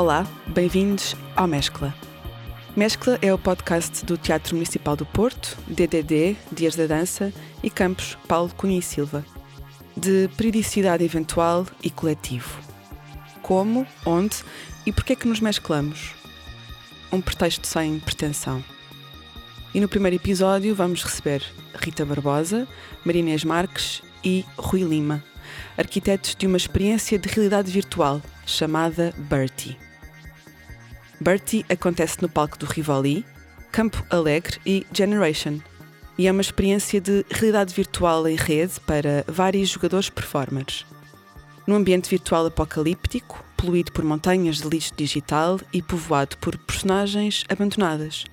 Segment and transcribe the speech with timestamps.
[0.00, 1.94] Olá, bem-vindos ao Mescla.
[2.74, 7.30] Mescla é o podcast do Teatro Municipal do Porto, DDD, Dias da Dança
[7.62, 9.22] e Campos Paulo Cunha e Silva.
[9.94, 12.62] De periodicidade eventual e coletivo.
[13.42, 14.36] Como, onde
[14.86, 16.14] e porquê é que nos mesclamos?
[17.12, 18.64] Um pretexto sem pretensão.
[19.74, 21.44] E no primeiro episódio vamos receber
[21.74, 22.66] Rita Barbosa,
[23.04, 25.22] Marinês Marques e Rui Lima,
[25.76, 29.89] arquitetos de uma experiência de realidade virtual chamada Bertie.
[31.22, 33.26] Bertie acontece no palco do Rivoli,
[33.70, 35.60] Campo Alegre e Generation,
[36.16, 40.86] e é uma experiência de realidade virtual em rede para vários jogadores performers.
[41.66, 48.24] Num ambiente virtual apocalíptico, poluído por montanhas de lixo digital e povoado por personagens abandonadas.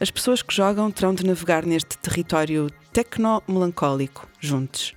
[0.00, 4.94] As pessoas que jogam terão de navegar neste território tecno-melancólico juntos,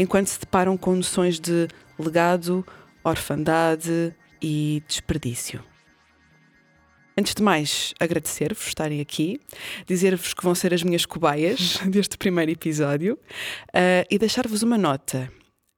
[0.00, 2.66] enquanto se deparam com noções de legado,
[3.04, 5.62] orfandade e desperdício.
[7.16, 9.38] Antes de mais, agradecer-vos estarem aqui,
[9.86, 13.18] dizer-vos que vão ser as minhas cobaias deste primeiro episódio
[13.68, 15.30] uh, e deixar-vos uma nota.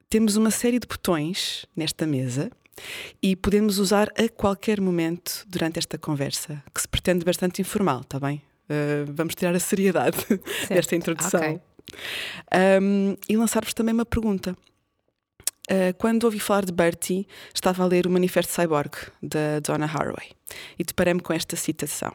[0.09, 2.51] Temos uma série de botões nesta mesa
[3.21, 8.21] e podemos usar a qualquer momento durante esta conversa, que se pretende bastante informal, está
[8.21, 8.41] bem?
[8.71, 10.69] Uh, vamos tirar a seriedade certo.
[10.69, 11.41] desta introdução.
[11.41, 11.61] Okay.
[12.81, 14.57] Um, e lançar-vos também uma pergunta.
[15.71, 20.33] Uh, quando ouvi falar de Bertie, estava a ler o Manifesto Cyborg, da Donna Haraway,
[20.79, 22.15] e deparei-me com esta citação.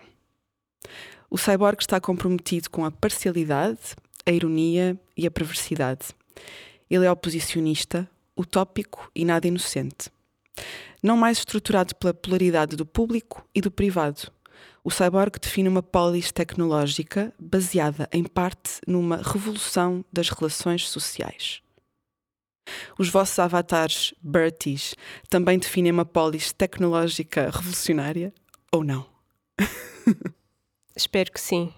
[1.31, 6.07] O cyborg está comprometido com a parcialidade, a ironia e a perversidade.
[6.89, 10.09] Ele é oposicionista, utópico e nada inocente.
[11.01, 14.31] Não mais estruturado pela polaridade do público e do privado.
[14.83, 21.61] O cyborg define uma polis tecnológica baseada, em parte, numa revolução das relações sociais.
[22.97, 24.95] Os vossos avatares Berties
[25.29, 28.33] também definem uma polis tecnológica revolucionária
[28.71, 29.05] ou não?
[30.95, 31.73] Espero que sim.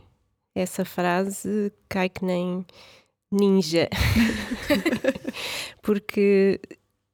[0.53, 2.65] Essa frase cai que nem
[3.31, 3.87] ninja.
[5.81, 6.59] Porque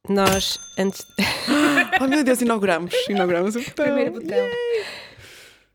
[0.10, 1.02] nós antes.
[2.02, 2.94] oh meu Deus, inauguramos!
[3.10, 3.86] Inauguramos o botão.
[3.86, 4.48] Primeiro botão.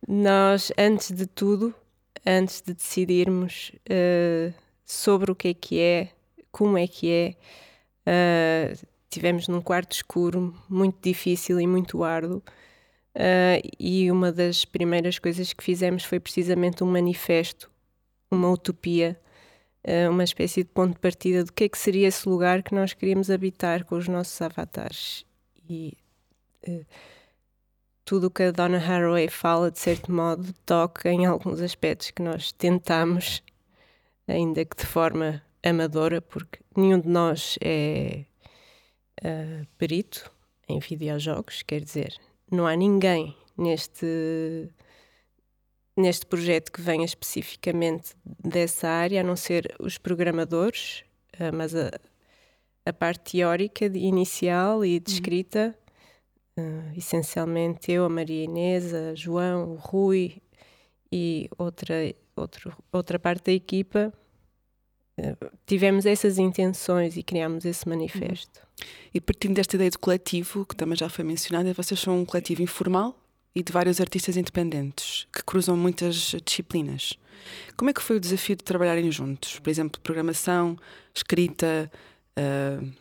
[0.08, 1.72] Nós, antes de tudo,
[2.26, 4.52] antes de decidirmos uh,
[4.84, 6.08] sobre o que é que é,
[6.50, 7.36] como é que é,
[8.06, 12.42] Uh, tivemos num quarto escuro, muito difícil e muito árduo.
[13.14, 17.70] Uh, e uma das primeiras coisas que fizemos foi precisamente um manifesto,
[18.30, 19.20] uma utopia,
[19.86, 22.74] uh, uma espécie de ponto de partida do que é que seria esse lugar que
[22.74, 25.26] nós queríamos habitar com os nossos avatares.
[25.68, 25.92] E
[26.66, 26.86] uh,
[28.02, 32.22] tudo o que a Donna Haraway fala, de certo modo, toca em alguns aspectos que
[32.22, 33.42] nós tentamos,
[34.26, 38.24] ainda que de forma amadora, porque nenhum de nós é
[39.22, 40.30] uh, perito
[40.68, 42.14] em videojogos, quer dizer,
[42.50, 44.68] não há ninguém neste
[45.94, 51.90] neste projeto que venha especificamente dessa área, a não ser os programadores, uh, mas a,
[52.86, 55.14] a parte teórica de, inicial e de uhum.
[55.14, 55.78] escrita,
[56.58, 60.40] uh, essencialmente eu, a Maria Inês, a João, o Rui
[61.12, 61.94] e outra,
[62.34, 64.12] outro, outra parte da equipa
[65.66, 68.60] tivemos essas intenções e criámos esse manifesto.
[69.12, 72.62] E partindo desta ideia de coletivo, que também já foi mencionada, vocês são um coletivo
[72.62, 73.16] informal
[73.54, 77.18] e de vários artistas independentes que cruzam muitas disciplinas.
[77.76, 79.58] Como é que foi o desafio de trabalharem juntos?
[79.58, 80.76] Por exemplo, programação,
[81.14, 81.90] escrita,
[82.38, 82.92] uh,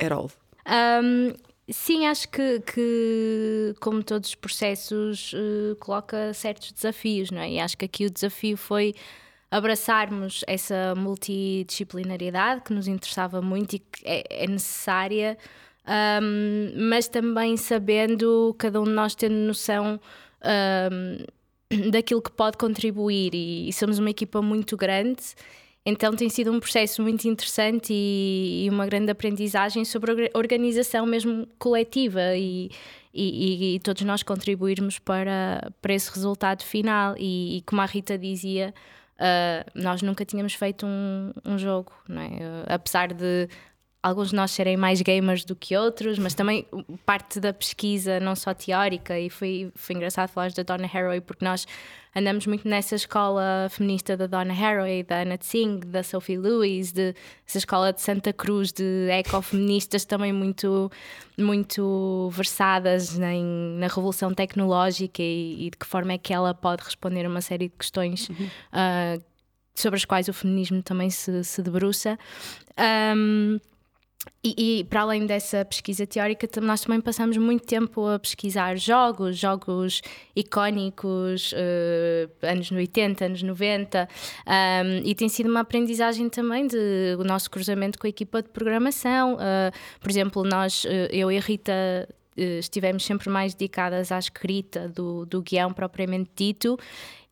[0.00, 0.30] Erol?
[0.66, 1.32] Um,
[1.70, 7.52] sim, acho que, que, como todos os processos, uh, coloca certos desafios, não é?
[7.52, 8.94] E acho que aqui o desafio foi
[9.56, 15.38] abraçarmos essa multidisciplinaridade que nos interessava muito e que é, é necessária,
[15.86, 20.00] um, mas também sabendo, cada um de nós tendo noção
[21.70, 25.22] um, daquilo que pode contribuir e, e, somos uma equipa muito grande.
[25.84, 31.46] Então tem sido um processo muito interessante e, e uma grande aprendizagem sobre organização mesmo
[31.58, 32.70] coletiva e,
[33.14, 37.14] e, e, todos nós contribuirmos para, para esse resultado final.
[37.16, 38.74] E como a Rita dizia,
[39.18, 42.26] Uh, nós nunca tínhamos feito um, um jogo, não é?
[42.26, 43.48] Uh, apesar de
[44.02, 46.66] alguns de nós serem mais gamers do que outros, mas também
[47.04, 51.44] parte da pesquisa, não só teórica, e foi, foi engraçado falar da Donna Haraway, porque
[51.44, 51.66] nós
[52.14, 57.14] andamos muito nessa escola feminista da Donna Haraway, da Anna Tsing, da Sophie Lewis, de
[57.46, 60.90] essa escola de Santa Cruz de ecofeministas também muito,
[61.36, 63.32] muito versadas na,
[63.78, 67.42] na revolução tecnológica e, e, de que forma é que ela pode responder a uma
[67.42, 68.46] série de questões uhum.
[68.46, 69.22] uh,
[69.74, 72.18] sobre as quais o feminismo também se, se debruça.
[73.14, 73.58] Um,
[74.46, 79.36] e, e, para além dessa pesquisa teórica, nós também passamos muito tempo a pesquisar jogos,
[79.36, 80.02] jogos
[80.36, 84.08] icónicos, uh, anos 80, anos 90,
[84.46, 89.34] um, e tem sido uma aprendizagem também de nosso cruzamento com a equipa de programação.
[89.34, 94.88] Uh, por exemplo, nós, uh, eu e a Rita, estivemos sempre mais dedicadas à escrita
[94.88, 96.78] do, do guião propriamente dito.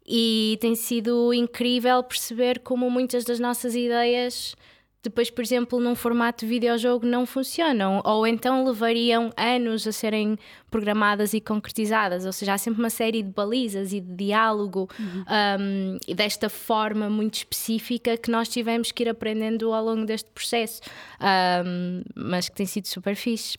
[0.07, 4.57] E tem sido incrível perceber como muitas das nossas ideias
[5.05, 10.39] depois, por exemplo, num formato de videojogo não funcionam, ou então levariam anos a serem
[10.71, 15.25] programadas e concretizadas, ou seja, há sempre uma série de balizas e de diálogo uhum.
[15.61, 20.31] um, e desta forma muito específica que nós tivemos que ir aprendendo ao longo deste
[20.31, 20.81] processo,
[21.65, 23.59] um, mas que tem sido super fixe.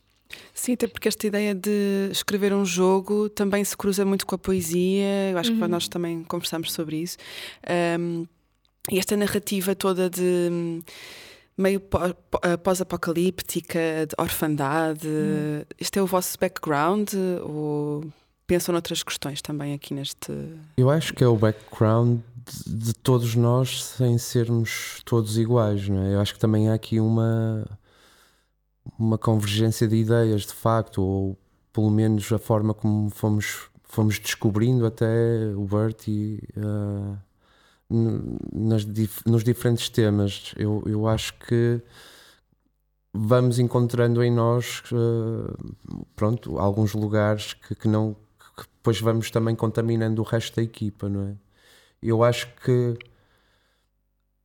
[0.51, 4.37] Sim, até porque esta ideia de escrever um jogo também se cruza muito com a
[4.37, 5.59] poesia, eu acho uhum.
[5.59, 7.17] que nós também conversamos sobre isso.
[7.99, 8.25] Um,
[8.91, 10.81] e esta narrativa toda de
[11.57, 11.81] meio
[12.43, 15.07] eh, pós-apocalíptica, de orfandade.
[15.07, 15.65] Hum.
[15.79, 17.13] Este é o vosso background
[17.43, 18.05] ou
[18.45, 20.31] pensam noutras questões também aqui neste.
[20.77, 26.03] Eu acho que é o background de, de todos nós sem sermos todos iguais, não
[26.03, 26.13] é?
[26.13, 27.65] Eu acho que também há aqui uma
[28.99, 31.37] uma convergência de ideias, de facto, ou
[31.73, 37.17] pelo menos a forma como fomos fomos descobrindo até o Bert e uh,
[37.89, 38.85] nas,
[39.25, 40.53] nos diferentes temas.
[40.57, 41.81] Eu, eu acho que
[43.13, 48.15] vamos encontrando em nós uh, pronto, alguns lugares que, que não
[48.57, 51.35] que depois vamos também contaminando o resto da equipa, não é?
[52.01, 52.97] Eu acho que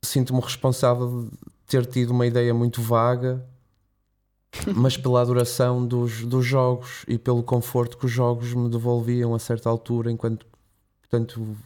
[0.03, 3.45] sinto-me responsável de ter tido uma ideia muito vaga,
[4.75, 9.39] mas pela adoração dos, dos jogos e pelo conforto que os jogos me devolviam a
[9.39, 10.47] certa altura enquanto
[11.11, 11.57] portanto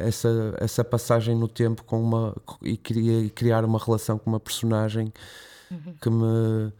[0.00, 5.10] essa essa passagem no tempo com uma e queria criar uma relação com uma personagem
[5.70, 5.94] uhum.
[6.00, 6.72] que me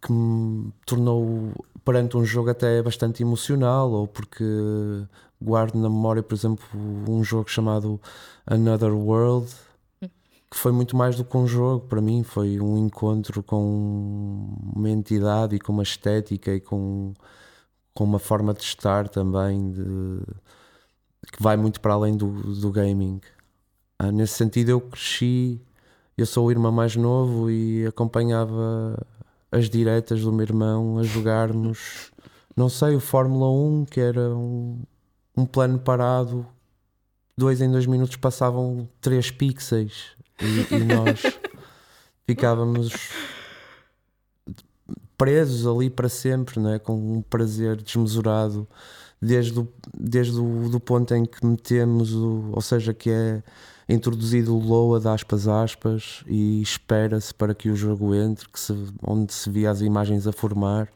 [0.00, 1.52] que me tornou
[1.84, 4.44] perante um jogo até bastante emocional ou porque
[5.40, 6.64] guardo na memória por exemplo
[7.06, 8.00] um jogo chamado
[8.46, 9.52] Another World
[10.50, 14.88] que foi muito mais do que um jogo para mim foi um encontro com uma
[14.88, 17.12] entidade e com uma estética e com
[17.94, 20.22] com uma forma de estar também de
[21.32, 23.20] que vai muito para além do, do gaming.
[23.98, 25.60] Ah, nesse sentido, eu cresci,
[26.16, 28.96] eu sou o irmão mais novo e acompanhava
[29.50, 32.12] as diretas do meu irmão a jogarmos,
[32.54, 34.82] não sei, o Fórmula 1, que era um,
[35.36, 36.46] um plano parado,
[37.36, 41.22] dois em dois minutos passavam três pixels e, e nós
[42.26, 42.92] ficávamos
[45.16, 46.78] presos ali para sempre, não é?
[46.78, 48.66] com um prazer desmesurado
[49.22, 53.40] desde o, desde o do ponto em que metemos, o, ou seja, que é
[53.88, 59.32] introduzido o load aspas aspas e espera-se para que o jogo entre, que se, onde
[59.32, 60.88] se via as imagens a formar.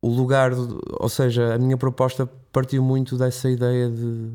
[0.00, 4.32] O lugar, ou seja, a minha proposta partiu muito dessa ideia de,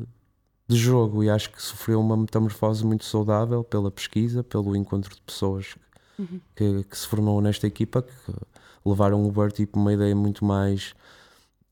[0.68, 5.20] de jogo e acho que sofreu uma metamorfose muito saudável pela pesquisa, pelo encontro de
[5.22, 5.74] pessoas
[6.18, 6.40] uhum.
[6.54, 8.32] que, que, se formou nesta equipa, que
[8.84, 10.94] levaram o Bertie para uma ideia muito mais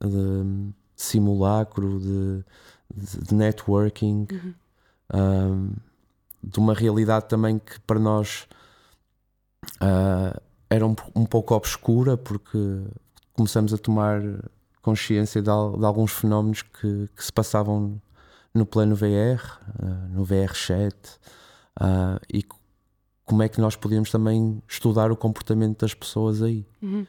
[0.03, 2.45] de simulacro, de,
[2.95, 4.55] de, de networking, uhum.
[5.15, 5.73] um,
[6.43, 8.47] de uma realidade também que para nós
[9.77, 12.59] uh, era um, um, pouco obscura, porque
[13.33, 14.21] começamos a tomar
[14.83, 18.01] consciência de, de alguns fenómenos que, que, se passavam
[18.55, 20.97] no plano VR, uh, no VR chat,
[21.81, 22.45] uh, e
[23.25, 26.67] como é que nós podíamos também estudar o comportamento das pessoas aí.
[26.83, 27.07] Uhum.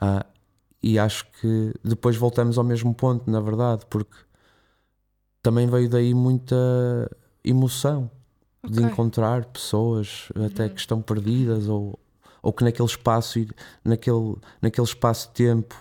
[0.00, 0.37] Uh,
[0.82, 4.16] e acho que depois voltamos ao mesmo ponto, na verdade, porque
[5.42, 6.56] também veio daí muita
[7.44, 8.10] emoção
[8.62, 8.76] okay.
[8.76, 10.68] de encontrar pessoas até uhum.
[10.70, 11.98] que estão perdidas ou,
[12.42, 13.38] ou que naquele espaço
[13.84, 15.74] naquele, naquele espaço-tempo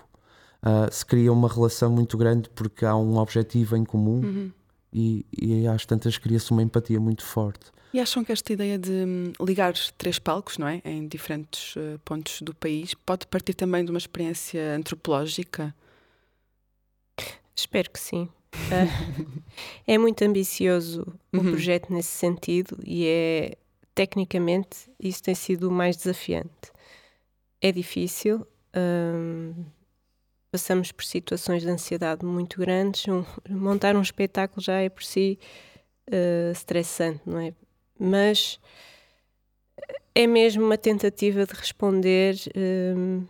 [0.63, 4.51] uh, se cria uma relação muito grande porque há um objetivo em comum uhum.
[4.91, 7.71] e, e às tantas cria-se uma empatia muito forte.
[7.93, 11.99] E acham que esta ideia de hum, ligar três palcos, não é, em diferentes uh,
[12.03, 15.73] pontos do país, pode partir também de uma experiência antropológica?
[17.55, 18.29] Espero que sim.
[18.53, 19.41] Uh,
[19.87, 21.51] é muito ambicioso o uhum.
[21.51, 23.57] projeto nesse sentido e é
[23.95, 26.71] tecnicamente isso tem sido o mais desafiante.
[27.59, 28.45] É difícil.
[28.75, 29.65] Um,
[30.51, 33.07] passamos por situações de ansiedade muito grandes.
[33.07, 35.39] Um, montar um espetáculo já é por si
[36.09, 37.53] uh, estressante, não é?
[37.99, 38.59] Mas
[40.13, 43.25] é mesmo uma tentativa de responder um,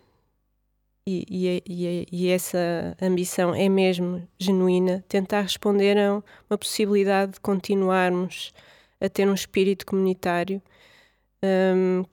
[1.06, 5.06] e, e, e, e, essa ambição é mesmo genuína.
[5.08, 8.52] Tentar responder a uma possibilidade de continuarmos
[9.00, 10.62] a ter um espírito comunitário
[11.42, 12.04] um,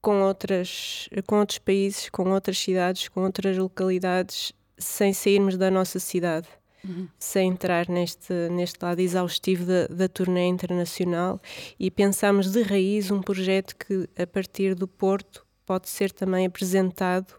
[0.00, 5.98] com, outras, com outros países, com outras cidades, com outras localidades, sem sairmos da nossa
[5.98, 6.48] cidade,
[6.84, 7.08] uhum.
[7.18, 11.40] sem entrar neste, neste lado exaustivo da, da turnê internacional
[11.78, 17.30] e pensamos de raiz um projeto que, a partir do Porto, pode ser também apresentado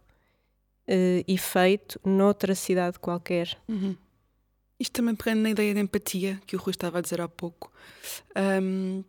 [0.88, 3.58] uh, e feito noutra cidade qualquer.
[3.68, 3.96] Uhum.
[4.80, 7.72] Isto também pegando na ideia de empatia que o Rui estava a dizer há pouco.
[8.36, 9.04] Um,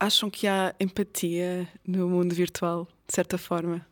[0.00, 3.86] acham que há empatia no mundo virtual, de certa forma?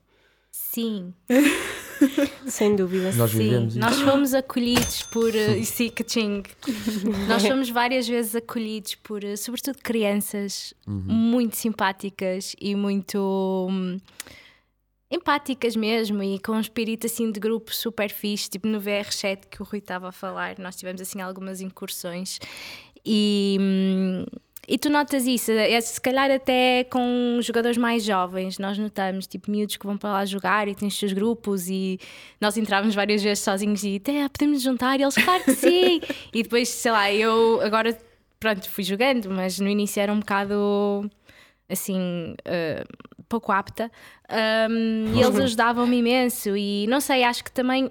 [0.51, 1.15] Sim.
[2.47, 3.13] Sem dúvida.
[3.13, 5.57] Nós Sim, nós fomos acolhidos por uh,
[7.29, 11.03] nós fomos várias vezes acolhidos por, uh, sobretudo, crianças uhum.
[11.07, 13.69] muito simpáticas e muito.
[13.71, 13.99] Um,
[15.11, 19.61] empáticas mesmo e com um espírito assim de grupo super fixe, tipo no VR7 que
[19.61, 22.39] o Rui estava a falar, nós tivemos assim algumas incursões
[23.05, 24.25] e, hum,
[24.69, 29.51] e tu notas isso, é, se calhar até com jogadores mais jovens, nós notamos, tipo,
[29.51, 31.99] miúdos que vão para lá jogar e têm os seus grupos e
[32.41, 36.01] nós entrávamos várias vezes sozinhos e até podemos juntar e eles, claro que sim!
[36.33, 37.97] e depois, sei lá, eu agora,
[38.39, 41.11] pronto, fui jogando, mas no início era um bocado
[41.69, 43.91] assim, uh, pouco apta,
[44.71, 46.57] um, e eles ajudavam-me imenso.
[46.57, 47.91] E não sei, acho que também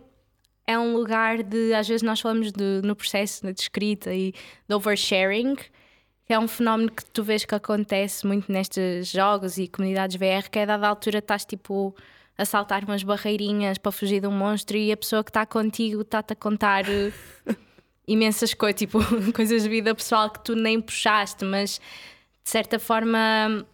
[0.67, 1.73] é um lugar de.
[1.73, 4.33] Às vezes nós falamos de, no processo de escrita e
[4.67, 5.55] de oversharing,
[6.31, 10.49] que é um fenómeno que tu vês que acontece muito nestes jogos e comunidades VR,
[10.49, 11.93] que é dada altura estás tipo
[12.37, 16.03] a saltar umas barreirinhas para fugir de um monstro e a pessoa que está contigo
[16.03, 17.11] está-te a contar eh,
[18.07, 18.99] imensas coisas, tipo
[19.35, 21.81] coisas de vida pessoal que tu nem puxaste, mas
[22.41, 23.67] de certa forma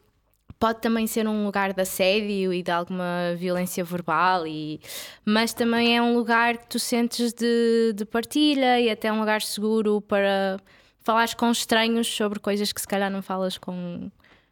[0.57, 4.81] pode também ser um lugar de assédio e de alguma violência verbal, e,
[5.23, 9.43] mas também é um lugar que tu sentes de, de partilha e até um lugar
[9.43, 10.59] seguro para
[11.07, 14.11] falares com estranhos sobre coisas que se calhar não falas com,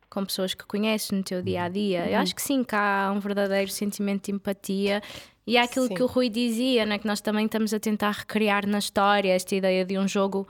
[0.09, 2.03] com pessoas que conheces no teu dia a dia.
[2.03, 2.07] Uhum.
[2.07, 5.03] Eu acho que sim, que há um verdadeiro sentimento de empatia.
[5.45, 5.93] E é aquilo sim.
[5.93, 9.53] que o Rui dizia, né, que nós também estamos a tentar recriar na história esta
[9.53, 10.47] ideia de um jogo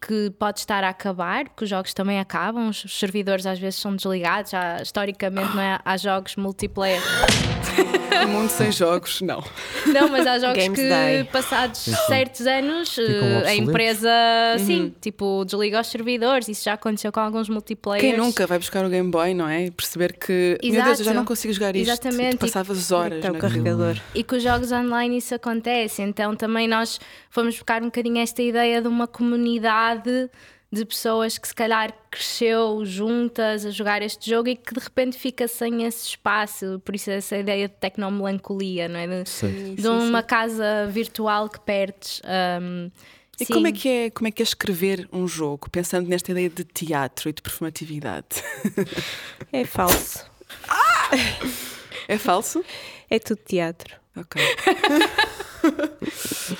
[0.00, 3.94] que pode estar a acabar, que os jogos também acabam, os servidores às vezes são
[3.94, 5.78] desligados, já, historicamente não é?
[5.84, 7.02] há jogos multiplayer.
[8.22, 9.42] Um mundo sem jogos, não.
[9.86, 11.24] Não, mas há jogos Games que die.
[11.32, 12.06] passados sim, sim.
[12.06, 14.08] certos anos uh, a empresa,
[14.58, 14.66] uhum.
[14.66, 18.02] sim, tipo, desliga os servidores, isso já aconteceu com alguns multiplayers.
[18.02, 19.66] Quem nunca vai buscar o Game Boy, não é?
[19.66, 20.72] E perceber que, Exato.
[20.72, 21.90] meu Deus, eu já não consigo jogar isto.
[21.90, 22.36] Exatamente.
[22.36, 23.96] passavas horas então, carregador.
[24.14, 28.42] E com os jogos online isso acontece, então também nós fomos buscar um bocadinho esta
[28.42, 30.30] ideia de uma comunidade
[30.72, 35.18] de pessoas que se calhar cresceu juntas a jogar este jogo e que de repente
[35.18, 39.06] fica sem esse espaço, por isso essa ideia de tecnomelancolia, não é?
[39.06, 39.74] De, sim.
[39.74, 40.26] de uma sim.
[40.26, 42.22] casa virtual que perdes.
[42.24, 42.90] Um,
[43.38, 46.48] e como é, que é, como é que é escrever um jogo, pensando nesta ideia
[46.48, 48.42] de teatro e de performatividade?
[49.52, 50.24] É falso.
[50.68, 51.10] Ah!
[52.08, 52.64] É falso?
[53.10, 53.96] É tudo teatro.
[54.16, 54.40] Ok.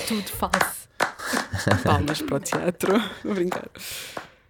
[0.06, 0.81] tudo falso.
[1.84, 2.92] Palmas para o teatro.
[3.24, 3.68] Vou brincar.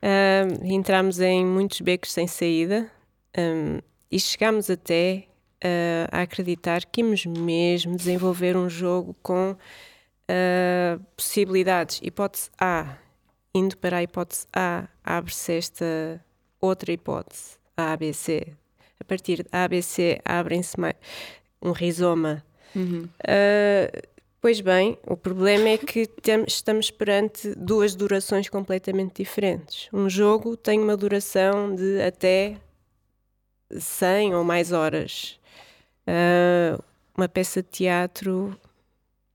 [0.03, 2.91] Um, entramos em muitos becos sem saída
[3.39, 3.79] um,
[4.11, 5.27] e chegámos até
[5.65, 12.01] uh, a acreditar que íamos mesmo desenvolver um jogo com uh, possibilidades.
[12.03, 12.97] Hipótese A,
[13.55, 16.25] indo para a hipótese A, abre-se esta
[16.61, 18.55] outra hipótese, a ABC.
[19.01, 20.77] A partir de ABC abrem-se
[21.61, 22.45] um rizoma.
[22.75, 23.09] Uhum.
[23.21, 24.12] Uh,
[24.42, 26.11] Pois bem, o problema é que
[26.49, 29.88] estamos perante duas durações completamente diferentes.
[29.92, 32.56] Um jogo tem uma duração de até
[33.70, 35.38] 100 ou mais horas.
[36.08, 36.82] Uh,
[37.16, 38.58] uma peça de teatro,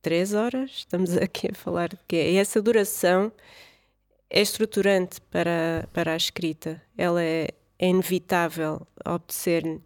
[0.02, 0.72] 3 horas.
[0.72, 2.32] Estamos aqui a falar de quê?
[2.32, 3.32] E essa duração
[4.30, 6.82] é estruturante para, para a escrita.
[6.98, 7.48] Ela é,
[7.80, 9.82] é inevitável obedecer-lhe.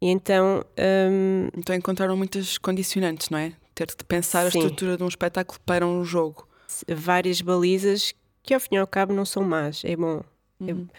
[0.00, 0.64] E então.
[0.78, 1.48] Um...
[1.58, 3.52] Então encontraram muitas condicionantes, não é?
[3.76, 4.58] Ter de pensar Sim.
[4.58, 6.48] a estrutura de um espetáculo para um jogo.
[6.88, 10.22] Várias balizas que ao fim e ao cabo não são más, é bom.
[10.60, 10.88] É uhum.
[10.90, 10.96] É,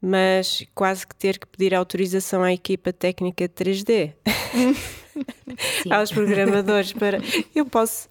[0.00, 4.12] mas quase que ter que pedir autorização à equipa técnica de 3D,
[5.90, 7.18] aos programadores, para
[7.54, 8.06] eu posso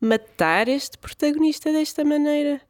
[0.00, 2.60] matar este protagonista desta maneira.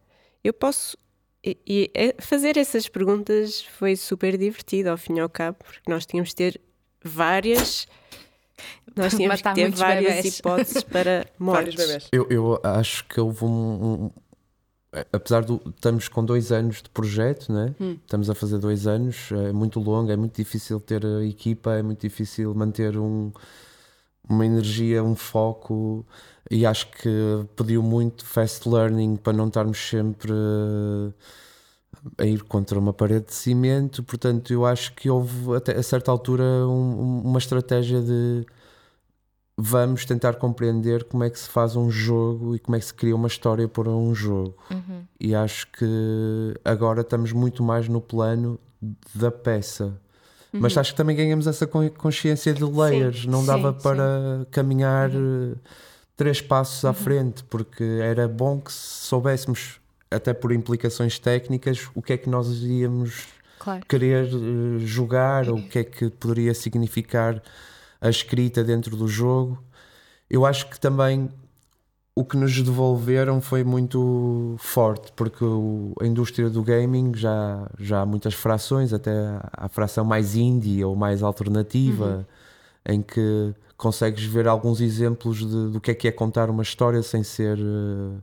[0.44, 0.98] Eu posso.
[1.42, 5.90] E, e é, fazer essas perguntas foi super divertido ao fim e ao cabo, porque
[5.90, 6.60] nós tínhamos de ter
[7.02, 7.88] várias
[8.96, 10.38] nós tínhamos que ter várias bebés.
[10.38, 12.08] hipóteses para mortes.
[12.12, 14.10] Eu, eu acho que houve um, um
[15.12, 17.74] apesar de estamos com dois anos de projeto, né?
[17.80, 17.96] Hum.
[18.02, 21.82] estamos a fazer dois anos, é muito longo, é muito difícil ter a equipa, é
[21.82, 23.32] muito difícil manter um,
[24.28, 26.04] uma energia, um foco,
[26.50, 27.08] e acho que
[27.56, 30.32] pediu muito fast learning para não estarmos sempre
[32.18, 34.02] a ir contra uma parede de cimento.
[34.02, 38.44] Portanto, eu acho que houve até a certa altura um, uma estratégia de
[39.56, 42.94] vamos tentar compreender como é que se faz um jogo e como é que se
[42.94, 44.56] cria uma história para um jogo.
[44.70, 45.02] Uhum.
[45.20, 48.58] E acho que agora estamos muito mais no plano
[49.14, 49.94] da peça.
[50.54, 53.24] Mas acho que também ganhamos essa con- consciência de layers.
[53.24, 53.78] Não sim, dava sim.
[53.82, 55.54] para caminhar eh,
[56.14, 59.80] três passos à frente, porque era bom que soubéssemos,
[60.10, 63.28] até por implicações técnicas, o que é que nós íamos
[63.58, 63.86] Claro.
[63.88, 67.42] querer eh, jogar, ou o que é que poderia significar
[68.02, 69.62] a escrita dentro do jogo.
[70.28, 71.30] Eu acho que também
[72.14, 78.02] o que nos devolveram foi muito forte, porque o- a indústria do gaming já, já
[78.02, 79.12] há muitas frações, até
[79.52, 82.26] a fração mais indie ou mais alternativa,
[82.86, 87.02] em que consegues ver alguns exemplos de- do que é que é contar uma história
[87.02, 88.20] sem ser eh,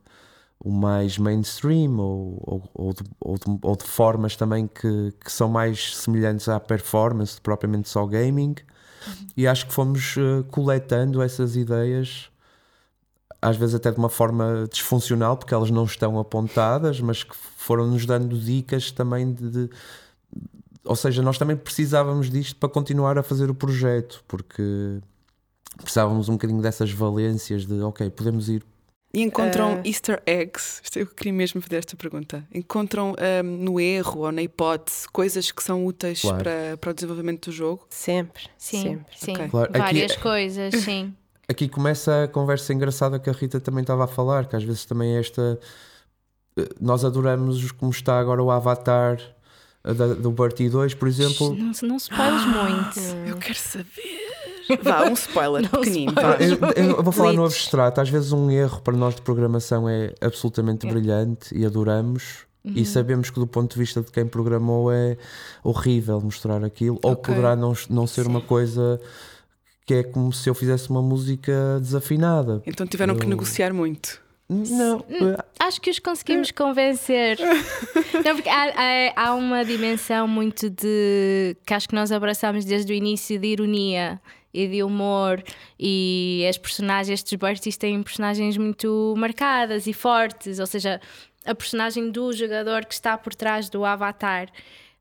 [0.63, 5.31] o mais mainstream ou, ou, ou, de, ou de- ou de formas também que, que
[5.31, 8.55] são mais semelhantes à performance, propriamente só gaming.
[9.37, 12.29] E acho que fomos eh, coletando essas ideias,
[13.41, 18.05] às vezes até de uma forma disfuncional, porque elas não estão apontadas, mas que foram-nos
[18.05, 19.69] dando dicas também de, de-
[20.83, 24.99] Ou seja, nós também precisávamos disto para continuar a fazer o projeto, porque
[25.77, 28.63] precisávamos um bocadinho dessas valências de, ok, podemos ir
[29.13, 29.87] E encontram Ah.
[29.87, 30.79] easter eggs?
[30.83, 32.45] Isto Eu queria mesmo fazer esta pergunta.
[32.53, 36.37] Encontram ahm, no erro ou na hipótese coisas que são úteis Claro.
[36.43, 37.85] para, para o desenvolvimento do jogo?
[37.89, 39.17] Sempre, Sim, sempre.
[39.17, 39.31] sim.
[39.33, 39.47] Ok.
[39.49, 41.13] Claro, aqui- Várias coisas, sim.
[41.47, 44.85] Aqui começa a conversa engraçada que a Rita também estava a falar, que às vezes
[44.85, 45.59] também é esta.
[46.57, 49.17] eh, Nós adoramos como está agora o avatar
[49.83, 51.55] eh, da- do Bertie 2, por exemplo.
[51.55, 52.99] Não, não spoiles muito.
[53.27, 54.28] Eu quero saber.
[54.83, 56.11] Vá, um spoiler Não pequenino.
[56.11, 56.57] spoiler.
[56.57, 56.67] vá.
[56.75, 58.01] Eu, eu vou falar no abstrato.
[58.01, 62.47] Às vezes um erro para nós de programação é absolutamente brilhante e adoramos.
[62.65, 65.17] E sabemos que do ponto de vista de quem programou é
[65.63, 67.33] horrível mostrar aquilo, ou Ok.
[67.33, 68.99] poderá não, não ser uma coisa
[69.87, 72.61] que é como se eu fizesse uma música desafinada.
[72.67, 74.21] Então tiveram que Eu- negociar muito.
[74.51, 75.05] Não,
[75.59, 77.37] Acho que os conseguimos convencer.
[78.25, 81.55] Não, porque há, há- há uma dimensão muito de.
[81.65, 84.19] que acho que nós abraçamos desde o início de ironia
[84.53, 85.43] e de humor.
[85.79, 90.99] E as personagens, estes Berties têm personagens muito marcadas e fortes, ou seja,
[91.45, 94.49] a personagem do jogador que está por trás do avatar.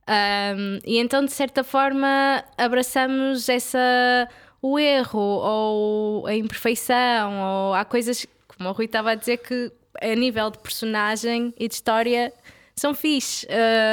[0.09, 4.29] Um, e então, de certa forma, abraçamos essa
[4.61, 9.71] o erro ou a imperfeição, ou há coisas, como o Rui estava a dizer, que
[10.01, 12.33] a nível de personagem e de história
[12.75, 13.47] são fixe.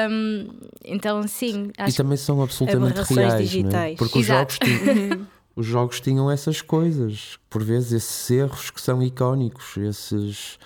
[0.10, 0.48] Um,
[0.84, 3.38] então, sim, E também são absolutamente reais, é?
[3.38, 3.98] digitais.
[3.98, 5.28] porque os jogos, Exato.
[5.56, 10.60] os jogos tinham essas coisas, por vezes esses erros que são icónicos, esses,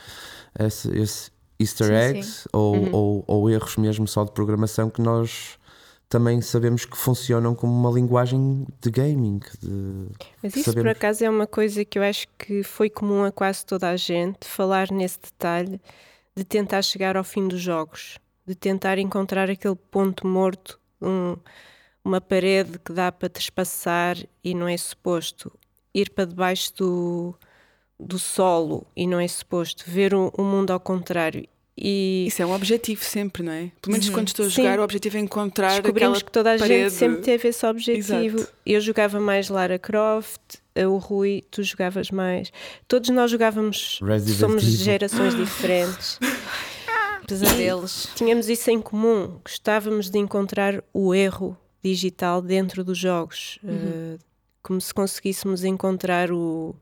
[0.60, 2.90] esse, esse easter Sim, eggs Ou, Uhum.
[2.94, 5.58] ou, ou erros mesmo só de programação que nós
[6.08, 9.40] também sabemos que funcionam como uma linguagem de gaming.
[9.62, 10.08] de-
[10.42, 13.64] Mas isso por acaso é uma coisa que eu acho que foi comum a quase
[13.64, 15.80] toda a gente, falar nesse detalhe
[16.36, 21.36] de tentar chegar ao fim dos jogos, de tentar encontrar aquele ponto morto, um-
[22.10, 25.52] uma parede que dá para trespassar e não é suposto
[25.94, 27.36] ir para debaixo do,
[28.00, 31.48] do solo e não é suposto ver o, o mundo ao contrário.
[31.82, 33.72] E Isso é um objetivo sempre, não é?
[33.82, 34.64] Pelo menos quando estou a Sim.
[34.64, 36.90] jogar, o objetivo é encontrar descobrimos aquela que toda a parede.
[36.90, 38.38] gente sempre teve esse objetivo.
[38.40, 38.54] Exato.
[38.66, 40.42] Eu jogava mais Lara Croft,
[40.76, 42.52] o Rui, tu jogavas mais.
[42.86, 44.78] Todos nós jogávamos, Resident somos Evil.
[44.78, 46.20] gerações diferentes.
[47.26, 48.10] pesadelos.
[48.16, 53.60] Tínhamos isso em comum, gostávamos de encontrar o erro digital dentro dos jogos.
[53.64, 53.70] Uhum.
[53.72, 54.18] Eh,
[54.62, 56.76] como se conseguíssemos encontrar o-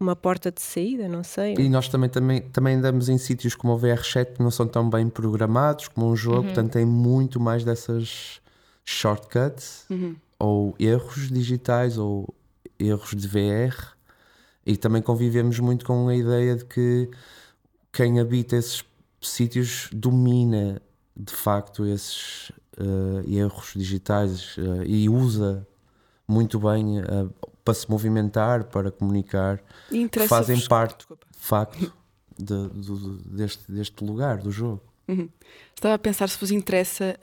[0.00, 1.54] uma porta de saída, não sei.
[1.58, 4.88] E nós também, também, também andamos em sítios como o VR7 que não são tão
[4.88, 8.40] bem programados como um jogo, portanto tem muito mais dessas
[8.84, 10.14] shortcuts Uhum.
[10.38, 12.32] ou erros digitais ou
[12.78, 13.74] erros de VR.
[14.64, 17.10] E também convivemos muito com a ideia de que
[17.92, 18.84] quem habita esses
[19.20, 20.80] sítios domina
[21.16, 25.66] de facto esses eh, erros digitais eh, e usa
[26.26, 27.04] muito bem eh,
[27.64, 29.60] para se movimentar, para comunicar
[29.90, 31.26] E fazem parte Desculpa.
[31.32, 31.92] de facto
[32.38, 34.80] de- do- deste, deste lugar do jogo.
[35.08, 35.28] Uhum.
[35.74, 37.16] Estava a pensar se vos interessa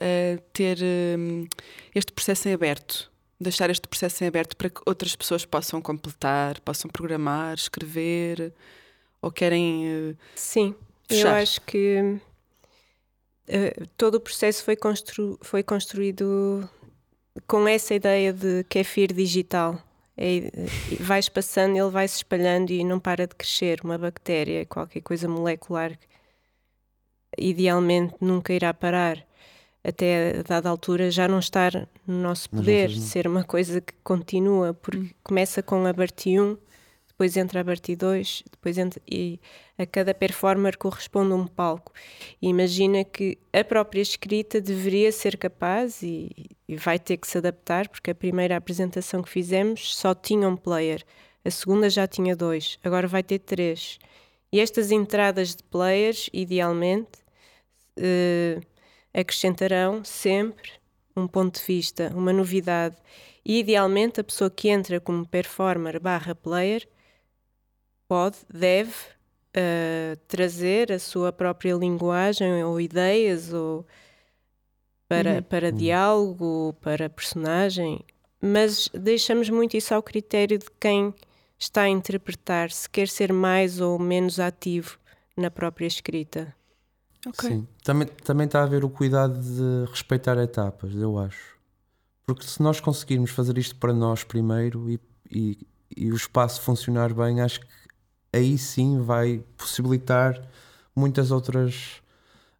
[0.52, 0.78] ter
[1.94, 6.58] este processo em aberto, deixar este processo em aberto para que outras pessoas possam completar,
[6.60, 8.52] possam programar, escrever,
[9.22, 10.16] ou querem.
[10.34, 10.74] Sim,
[11.08, 11.36] eu Fechar.
[11.40, 12.18] acho que
[13.48, 16.68] eh, todo o processo foi, constru- foi construído
[17.46, 19.78] com essa ideia de kefir digital.
[20.16, 20.50] É, eh,
[21.00, 23.80] vais passando, ele vai se espalhando e não para de crescer.
[23.84, 25.98] Uma bactéria, qualquer coisa molecular.
[27.38, 29.26] idealmente nunca irá parar
[29.84, 31.72] até a dada altura já não estar
[32.06, 35.10] no nosso poder, ser uma coisa que continua, porque hum.
[35.22, 36.56] começa com a Barti 1,
[37.16, 39.40] depois entra a Barti 2, depois entra, e
[39.78, 41.90] a cada performer corresponde um palco.
[42.42, 46.30] E imagina que a própria escrita deveria ser capaz e,
[46.68, 50.58] e vai ter que se adaptar, porque a primeira apresentação que fizemos só tinha um
[50.58, 51.02] player,
[51.42, 53.98] a segunda já tinha dois, agora vai ter três.
[54.52, 57.18] E estas entradas de players, idealmente,
[57.98, 58.60] uh,
[59.14, 60.70] acrescentarão sempre
[61.16, 62.96] um ponto de vista, uma novidade.
[63.42, 66.86] E idealmente a pessoa que entra como performer barra player
[68.08, 68.92] pode, deve
[69.56, 73.86] uh, trazer a sua própria linguagem ou ideias ou
[75.08, 75.42] para, uhum.
[75.42, 75.76] para uhum.
[75.76, 78.04] diálogo, para personagem,
[78.40, 81.14] mas deixamos muito isso ao critério de quem
[81.58, 84.98] está a interpretar, se quer ser mais ou menos ativo
[85.36, 86.54] na própria escrita.
[87.26, 87.50] Okay.
[87.50, 91.56] Sim, também, também está a haver o cuidado de respeitar etapas, eu acho.
[92.24, 95.66] Porque se nós conseguirmos fazer isto para nós primeiro e, e,
[95.96, 97.66] e o espaço funcionar bem, acho que
[98.36, 100.40] aí sim vai possibilitar
[100.94, 102.00] muitas outras.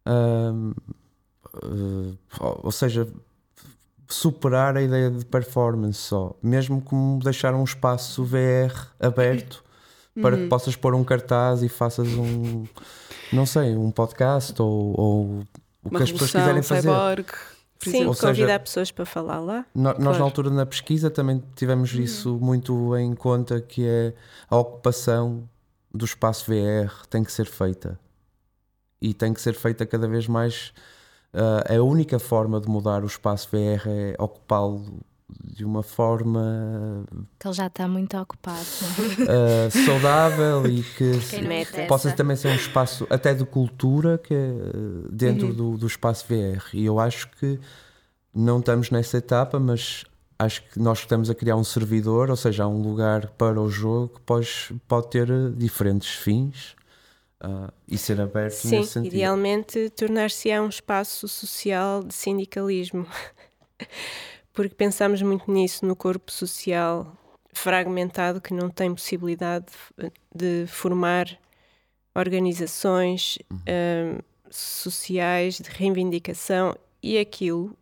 [0.05, 0.73] Uh,
[1.63, 2.17] uh,
[2.63, 3.07] ou seja,
[4.07, 9.63] superar a ideia de performance só, mesmo como deixar um espaço VR aberto
[10.21, 10.43] para uhum.
[10.43, 12.65] que possas pôr um cartaz e faças um,
[13.31, 15.43] não sei, um podcast ou, ou
[15.83, 16.89] o que as pessoas quiserem fazer.
[16.89, 17.27] Cyborg.
[17.79, 19.65] Sim, Ou convidar seja, pessoas para falar lá.
[19.73, 20.17] Nós, claro.
[20.17, 22.01] na altura, na pesquisa, também tivemos uhum.
[22.01, 24.13] isso muito em conta, que é
[24.49, 25.47] a ocupação
[25.93, 27.99] do espaço VR tem que ser feita.
[29.01, 30.73] E tem que ser feita cada vez mais.
[31.33, 37.05] Uh, a única forma de mudar o espaço VR é ocupá-lo de uma forma
[37.37, 42.55] que ele já está muito ocupado uh, saudável e que se, possa também ser um
[42.55, 44.53] espaço até de cultura que é
[45.11, 45.53] dentro uhum.
[45.53, 47.59] do, do espaço VR e eu acho que
[48.33, 50.05] não estamos nessa etapa mas
[50.39, 54.09] acho que nós estamos a criar um servidor ou seja um lugar para o jogo
[54.09, 54.49] que pode,
[54.87, 56.75] pode ter diferentes fins
[57.43, 59.13] uh, e ser aberto Sim, nesse sentido.
[59.13, 63.07] idealmente tornar-se-á um espaço social de sindicalismo
[64.53, 67.15] porque pensamos muito nisso no corpo social
[67.53, 69.65] fragmentado que não tem possibilidade
[69.97, 70.11] de,
[70.63, 71.27] de formar
[72.15, 73.57] organizações uhum.
[73.57, 74.19] um,
[74.49, 77.75] sociais de reivindicação e aquilo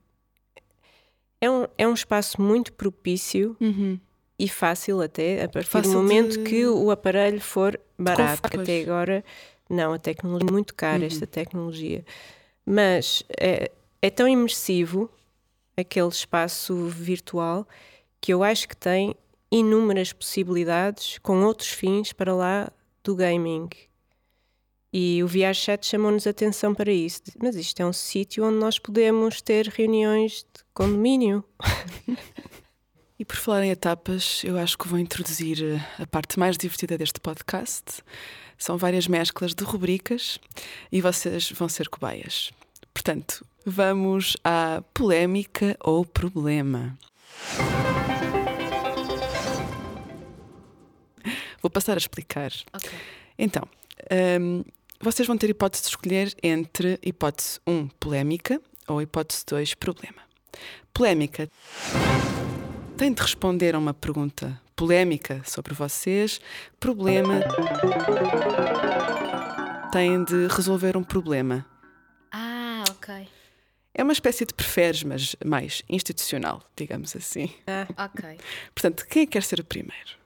[1.45, 3.99] é um, é um espaço muito propício uhum.
[4.37, 6.43] e fácil até a partir fácil do momento de...
[6.43, 9.23] que o aparelho for barato, que até agora
[9.69, 11.07] não, a tecnologia é muito cara uhum.
[11.07, 12.03] esta tecnologia
[12.65, 15.09] mas é, é tão imersivo
[15.77, 17.67] aquele espaço virtual
[18.19, 19.15] que eu acho que tem
[19.51, 22.71] inúmeras possibilidades com outros fins para lá
[23.03, 23.69] do gaming.
[24.97, 27.21] E o VRChat chamou-nos atenção para isso.
[27.43, 31.43] Mas isto é um sítio onde nós podemos ter reuniões de condomínio.
[33.19, 36.97] e por falar em etapas, eu acho que vou introduzir eh, a parte mais divertida
[36.97, 38.01] deste podcast.
[38.57, 40.39] São várias mesclas de rubricas
[40.89, 42.53] e vocês vão ser cobaias.
[42.93, 46.97] Portanto, vamos à polémica ou problema.
[51.61, 52.53] Vou passar a explicar.
[52.73, 52.97] Okay.
[53.37, 53.67] Então,
[54.39, 54.63] um,
[55.05, 60.21] vocês vão ter hipótese de escolher entre hipótese 1, polémica, ou hipótese 2, problema.
[60.93, 61.49] Polémica
[62.97, 66.41] tem de responder a uma pergunta polémica sobre vocês.
[66.79, 67.41] Problema
[69.91, 71.65] tem de resolver um problema
[73.05, 73.27] Ok.
[73.93, 77.53] É uma espécie de preferes, mas mais institucional, digamos assim.
[77.67, 78.37] Ah, ok.
[78.73, 80.17] Portanto, quem é quer ser o primeiro?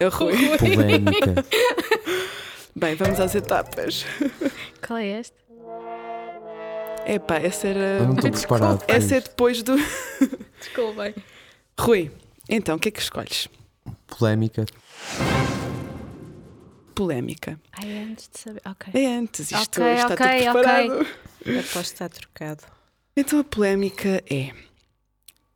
[0.00, 0.32] Eu, Rui.
[0.58, 1.44] Polémica.
[2.74, 4.04] Bem, vamos às etapas.
[4.86, 5.36] Qual é este?
[7.06, 7.80] Epá, essa era.
[7.80, 8.84] Eu não estou preparado.
[8.88, 9.76] Essa é depois do.
[10.58, 11.12] Desculpa.
[11.78, 12.10] Rui,
[12.48, 13.48] então, o que é que escolhes?
[14.06, 14.64] Polémica
[16.92, 17.60] polémica.
[17.72, 18.62] Ai, é antes de saber.
[18.64, 18.92] Ok.
[18.94, 21.06] É antes, isto okay, está okay, tudo preparado.
[21.40, 21.58] Okay.
[21.58, 22.64] Aposto estar trocado.
[23.16, 24.52] Então a polémica é: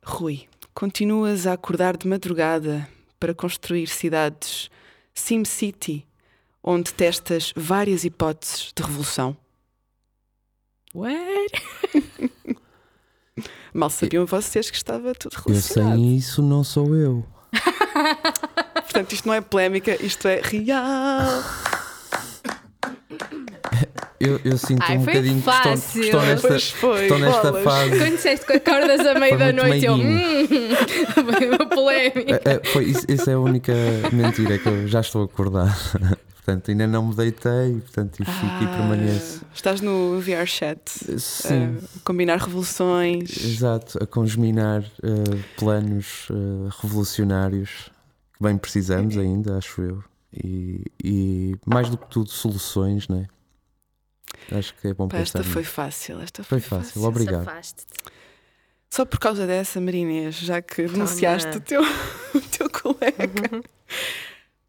[0.03, 2.87] Rui, continuas a acordar de madrugada
[3.19, 4.69] para construir cidades
[5.13, 6.05] SimCity,
[6.67, 9.37] onde testas várias hipóteses de revolução?
[10.93, 11.63] What?
[13.73, 15.93] Mal sabiam vocês que estava tudo relacionado.
[15.93, 17.25] Eu sei isso, não sou eu.
[18.73, 21.41] Portanto, isto não é polémica, isto é real.
[24.19, 25.71] Eu, eu sinto Ai, um bocadinho fácil.
[25.71, 27.97] que estou, estou nesta, foi, estou nesta fase.
[27.97, 29.93] Quando disseste que acordas à meia da noite, eu.
[29.93, 30.47] Hum,
[31.37, 32.41] foi uma polémica.
[32.43, 33.73] É, é, foi, isso, isso é a única
[34.11, 35.77] mentira que eu já estou acordado.
[36.47, 39.45] Portanto ainda não me deitei, portanto e fico e Ah, permaneço.
[39.53, 40.79] Estás no VR chat.
[41.19, 43.29] Sim, a combinar revoluções.
[43.43, 47.89] exato, a congeminar eh, planos eh, revolucionários
[48.37, 50.01] que bem precisamos ainda, acho eu.
[50.33, 54.57] E, e mais do que tudo, soluções, não é?
[54.57, 55.39] Acho que é bom Pá, pensar.
[55.39, 56.21] esta foi fácil.
[56.21, 57.43] Esta Foi foi, fácil, obrigado.
[57.43, 57.93] Safaste-te.
[58.89, 61.81] Só por causa dessa, Marinês, já que denunciaste o teu,
[62.35, 63.61] o teu colega,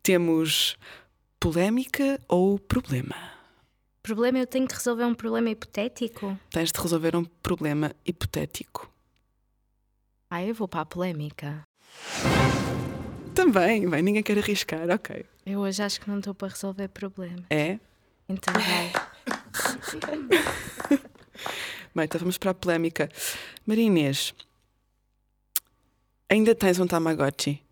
[0.03, 0.77] temos
[1.41, 3.15] polémica ou problema?
[4.03, 6.39] Problema, eu tenho que resolver um problema hipotético?
[6.51, 8.91] Tens de resolver um problema hipotético.
[10.31, 11.63] Ah, eu vou para a polémica.
[13.35, 15.25] Também, bem, ninguém quer arriscar, ok.
[15.47, 17.45] Eu hoje acho que não estou para resolver problema.
[17.51, 17.79] É?
[18.29, 18.93] Então vai.
[21.95, 23.09] Bem, então vamos para a polémica.
[23.67, 24.35] Marinês,
[26.29, 27.63] ainda tens um Tamagotchi?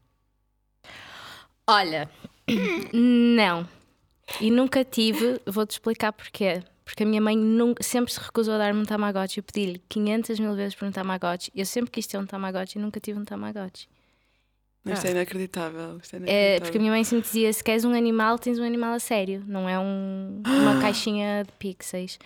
[1.67, 2.09] Olha,
[2.93, 3.69] não.
[4.41, 6.63] E nunca tive, vou-te explicar porquê.
[6.85, 9.39] Porque a minha mãe nunca, sempre se recusou a dar-me um Tamagotchi.
[9.39, 11.51] Eu pedi-lhe 500 mil vezes por um Tamagotchi.
[11.55, 13.89] Eu sempre quis ter um Tamagotchi e nunca tive um Tamagotchi.
[14.85, 15.09] Isto Ah.
[15.09, 15.99] é inacreditável.
[16.01, 16.61] Isto é É, inacreditável.
[16.61, 19.43] porque a minha mãe sempre dizia: se queres um animal, tens um animal a sério,
[19.49, 22.19] não é um- uma caixinha de pixels.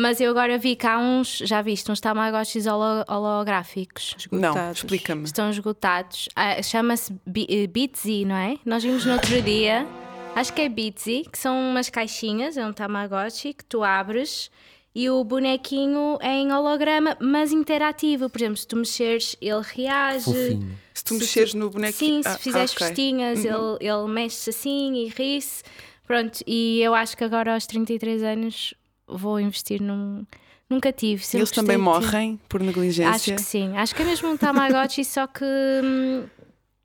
[0.00, 4.14] Mas eu agora vi que há uns, já viste, uns Tamagotchis holo- holográficos.
[4.30, 4.78] Não, Esgotados.
[4.78, 5.24] explica-me.
[5.24, 6.28] Estão esgotados.
[6.34, 7.12] Ah, Chama-se
[7.48, 8.56] eh, Bitsy, não é?
[8.64, 9.86] Nós vimos no outro dia,
[10.34, 14.50] acho que é Bitsy, que são umas caixinhas, é um Tamagotchi que tu abres
[14.94, 18.28] e o bonequinho é em holograma, mas interativo.
[18.30, 20.24] Por exemplo, se tu mexeres, ele reage.
[20.24, 20.78] Fofinho.
[20.94, 22.16] Se tu Se mexeres tu- no bonequinho.
[22.16, 22.86] Sim, se Ah, fizeres ok.
[22.86, 25.62] festinhas, ele, ele mexe assim e ri-se.
[26.06, 28.74] Pronto, e eu acho que agora aos 33 anos
[29.16, 30.24] vou investir num.
[30.68, 31.24] Nunca tive.
[31.24, 33.10] sempre Eles também de morrem por negligência.
[33.10, 33.76] Acho que sim.
[33.76, 36.26] Acho que é mesmo um Tamagotchi, só que hum,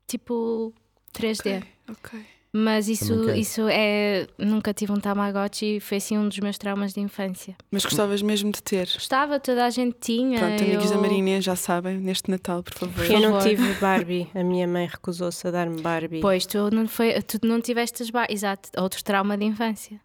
[0.06, 0.72] tipo
[1.14, 1.62] 3D.
[1.88, 2.20] Ok.
[2.58, 4.26] Mas isso, isso é.
[4.38, 7.54] Nunca tive um Tamagotchi, foi assim um dos meus traumas de infância.
[7.70, 8.88] Mas gostavas mesmo de ter.
[8.94, 10.38] Gostava, toda a gente tinha.
[10.38, 13.04] Pronto, amigos da Marinês já sabem, neste Natal, por favor.
[13.04, 14.30] Eu não tive Barbie.
[14.34, 16.20] A minha mãe recusou-se a dar-me Barbie.
[16.20, 18.26] Pois, tu não, foi, tu não tiveste as bar...
[18.30, 20.00] Exato, outro trauma de infância.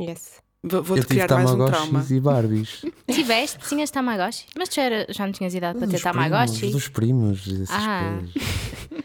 [0.00, 0.40] Yes.
[0.62, 2.04] Vou- Eu Vou-te tive criar mais um trauma.
[2.10, 2.84] E Barbies.
[3.10, 3.58] Tiveste?
[3.68, 4.46] Tinhas Tamagotchi?
[4.56, 6.70] Mas tu era, já não tinhas idade para ter Tamagotchi?
[6.72, 8.18] dos primos, essas Ah.
[8.18, 9.04] coisas.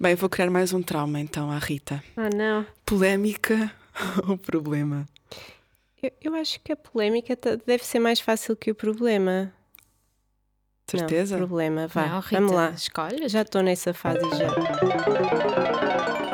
[0.00, 2.02] Bem, vou criar mais um trauma então à Rita.
[2.16, 2.64] Ah, não.
[2.84, 3.72] Polémica
[4.28, 5.06] ou problema?
[6.02, 9.52] Eu, eu acho que a polémica deve ser mais fácil que o problema.
[10.86, 11.36] Certeza?
[11.36, 12.06] Não, problema, vá.
[12.06, 12.70] Não, Rita, Vamos lá.
[12.70, 13.28] escolhe.
[13.28, 14.46] Já estou nessa fase já.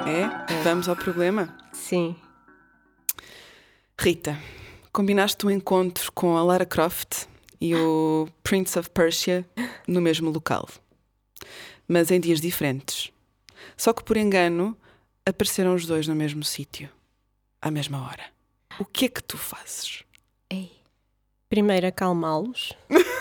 [0.08, 0.62] É?
[0.62, 1.56] Vamos ao problema?
[1.72, 2.14] Sim.
[3.98, 4.38] Rita,
[4.92, 7.26] combinaste um encontro com a Lara Croft
[7.60, 9.46] e o Prince of Persia
[9.86, 10.68] no mesmo local,
[11.88, 13.10] mas em dias diferentes.
[13.76, 14.76] Só que por engano
[15.24, 16.90] apareceram os dois no mesmo sítio,
[17.62, 18.24] à mesma hora.
[18.78, 20.02] O que é que tu fazes?
[20.50, 20.72] Ei.
[21.48, 22.72] Primeiro acalmá-los.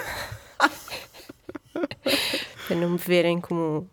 [2.67, 3.87] para não me verem como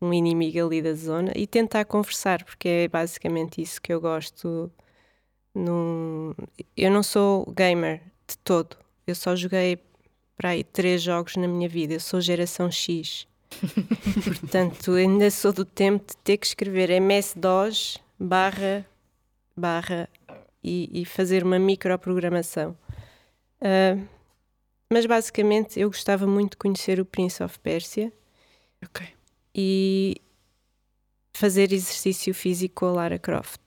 [0.00, 4.70] um inimigo ali da zona e tentar conversar, porque é basicamente isso que eu gosto.
[5.56, 6.34] Num...
[6.76, 8.76] Eu não sou gamer de todo.
[9.06, 9.78] Eu só joguei
[10.36, 11.94] para aí três jogos na minha vida.
[11.94, 13.26] Eu sou geração X.
[14.22, 18.84] Portanto, ainda sou do tempo de ter que escrever MS-DOS barra
[19.56, 20.08] barra
[20.62, 22.76] e, e fazer uma microprogramação.
[23.60, 23.96] Ah,
[24.92, 28.12] mas basicamente eu gostava muito de conhecer o Prince of Persia
[28.84, 29.06] Ok.
[29.54, 30.20] e
[31.32, 33.60] fazer exercício físico com a Lara Croft.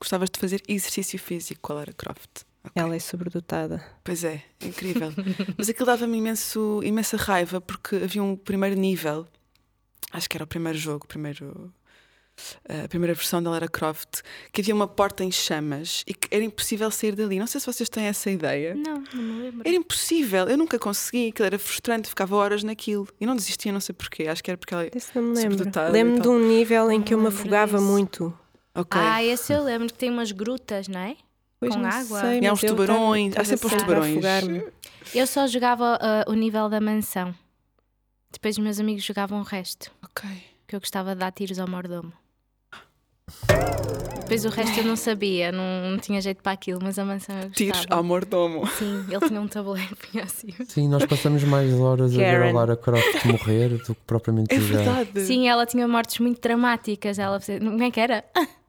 [0.00, 2.42] Gostavas de fazer exercício físico com a Lara Croft?
[2.64, 2.72] Ok.
[2.74, 3.84] Ela é sobredotada.
[4.02, 5.12] Pois é, incrível.
[5.56, 9.26] Mas aquilo dava-me imenso, imensa raiva porque havia um primeiro nível,
[10.12, 11.72] acho que era o primeiro jogo, primeiro,
[12.68, 16.44] a primeira versão da Lara Croft, que havia uma porta em chamas e que era
[16.44, 17.38] impossível sair dali.
[17.38, 18.74] Não sei se vocês têm essa ideia.
[18.74, 19.62] Não, não me lembro.
[19.68, 23.80] Era impossível, eu nunca consegui, aquilo era frustrante, ficava horas naquilo e não desistia, não
[23.80, 24.28] sei porquê.
[24.28, 24.88] Acho que era porque ela.
[24.90, 25.52] Desse não me lembro.
[25.52, 28.34] Sobredotada e Lembro de um nível em que eu me afogava muito.
[28.74, 29.00] Ok.
[29.00, 31.16] Ah, esse eu lembro que tem umas grutas, não é?
[31.58, 32.20] Pois Com não água.
[32.20, 34.24] sei, E há uns tubarões, há sempre a tubarões.
[35.14, 37.34] Eu só jogava ah, o nível da mansão.
[38.32, 39.90] Depois os meus amigos jogavam o resto.
[40.02, 40.28] ok.
[40.66, 42.12] Que eu gostava de dar tiros ao mordomo.
[44.20, 47.34] Depois o resto eu não sabia, não, não tinha jeito para aquilo, mas a mansão
[47.34, 47.56] eu gostava.
[47.72, 48.64] Tiros ao mordomo.
[48.68, 50.48] Sim, ele tinha um tabuleiro, punha assim.
[50.68, 52.52] Sim, nós passamos mais horas a ver a Karen.
[52.52, 54.84] Lara Croft morrer do que propriamente É jogar.
[54.84, 55.20] verdade.
[55.26, 57.18] Sim, ela tinha mortes muito dramáticas.
[57.18, 58.24] Ela Como é que era?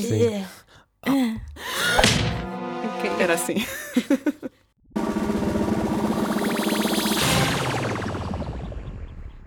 [0.00, 0.46] Sim.
[3.20, 3.56] Era assim.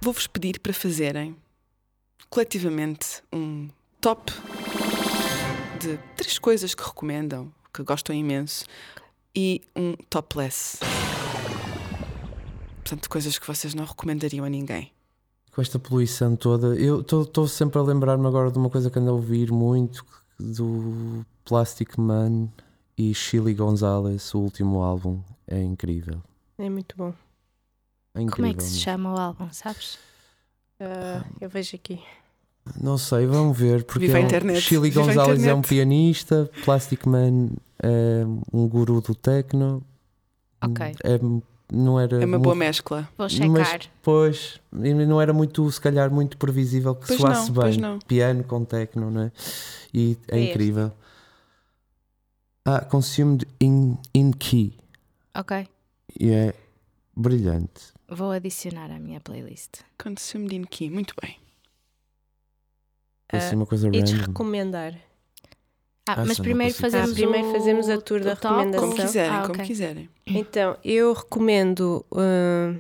[0.02, 1.36] Vou-vos pedir para fazerem
[2.30, 3.68] coletivamente um
[4.00, 4.32] top
[5.80, 8.66] de três coisas que recomendam, que gostam imenso,
[9.36, 10.78] e um topless.
[12.76, 14.92] Portanto, coisas que vocês não recomendariam a ninguém.
[15.52, 19.10] Com esta poluição toda, eu estou sempre a lembrar-me agora de uma coisa que ando
[19.10, 20.06] a ouvir muito
[20.40, 22.48] do Plastic Man
[22.98, 25.20] e Chili Gonzalez, o último álbum.
[25.48, 26.22] É incrível.
[26.58, 27.14] É muito bom.
[28.16, 28.36] É incrível.
[28.36, 30.00] Como é que se chama o álbum, sabes?
[30.80, 32.00] Ah, eu vejo aqui.
[32.82, 33.84] Não sei, vamos ver.
[33.84, 37.50] Porque Viva a é um- internet, Chili viva Gonzalez é um pianista, Plastic Man
[37.82, 39.84] é um guru do techno.
[40.64, 40.96] Ok.
[41.04, 41.20] É,
[41.72, 43.02] não era É uma boa mescla.
[43.18, 43.82] Vou Mas checar.
[44.02, 47.82] Pois, e não era muito, se calhar, muito previsível que Pois soasse não, pois bem.
[47.82, 48.00] não.
[48.00, 49.32] Piano com techno, não é?
[49.94, 50.52] E é É este.
[50.52, 50.92] incrível.
[52.66, 54.74] Ah, Consumed in, in Key.
[55.36, 55.68] Ok.
[56.20, 56.54] E é
[57.16, 57.94] brilhante.
[58.08, 59.82] Vou adicionar à minha playlist.
[60.02, 60.90] Consumed in Key.
[60.90, 61.38] Muito bem.
[63.32, 64.18] É assim uma coisa E random.
[64.28, 64.94] recomendar.
[66.08, 68.80] Ah, Ah, mas primeiro fazemos, Ah, primeiro fazemos a tour da recomendação.
[68.90, 69.66] Como quiserem, Ah, como ok.
[69.66, 70.10] quiserem.
[70.28, 72.06] Então, eu recomendo.
[72.16, 72.76] ah,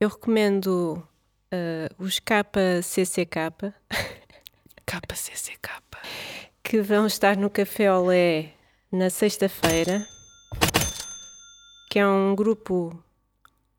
[0.00, 1.02] eu recomendo
[1.50, 3.72] ah, os KCCK
[4.86, 5.70] KCCK.
[6.62, 8.52] que vão estar no Café Olé
[8.92, 10.06] na sexta-feira,
[11.90, 13.02] que é um grupo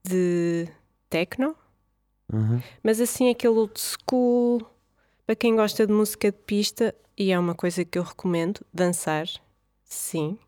[0.04, 0.68] de
[1.10, 1.56] techno,
[2.32, 2.62] Uhum.
[2.84, 4.62] mas assim aquele old school,
[5.26, 9.28] para quem gosta de música de pista, e é uma coisa que eu recomendo, dançar,
[9.84, 10.40] sim,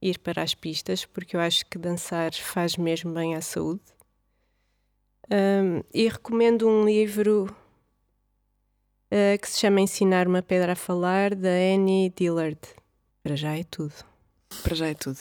[0.00, 3.82] ir para as pistas, porque eu acho que dançar faz mesmo bem à saúde.
[5.30, 7.54] Ahm, e recomendo um livro
[9.14, 12.58] ah, que se chama Ensinar uma Pedra a Falar, da Annie Dillard.
[13.22, 13.92] Para já é tudo.
[14.62, 15.18] Para já é tudo.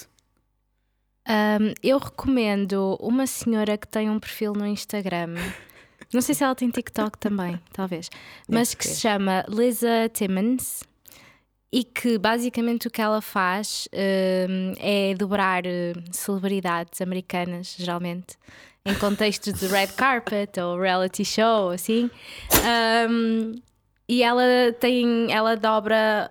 [1.27, 5.35] Um, eu recomendo uma senhora que tem um perfil no Instagram.
[6.13, 8.09] Não sei se ela tem TikTok também, talvez.
[8.47, 10.83] Mas que se chama Lisa Timmons
[11.71, 18.37] e que basicamente o que ela faz um, é dobrar uh, celebridades americanas, geralmente,
[18.85, 22.09] em contextos de red carpet ou reality show, assim.
[23.09, 23.53] Um,
[24.13, 24.43] e ela
[24.77, 26.29] tem, ela dobra,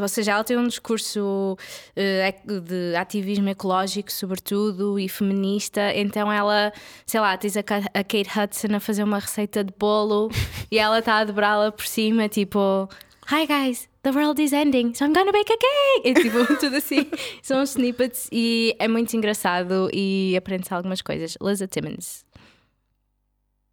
[0.00, 1.58] ou seja, ela tem um discurso
[1.96, 5.92] eh, de ativismo ecológico, sobretudo, e feminista.
[5.92, 6.72] Então ela,
[7.04, 10.30] sei lá, tens a, Ka- a Kate Hudson a fazer uma receita de bolo
[10.70, 12.88] e ela está a dobrá-la por cima, tipo.
[13.28, 16.08] Hi guys, the world is ending, so I'm gonna bake a cake!
[16.10, 17.10] É tipo, tudo assim.
[17.42, 21.36] São uns snippets e é muito engraçado e aprende-se algumas coisas.
[21.42, 22.24] Liza Timmons.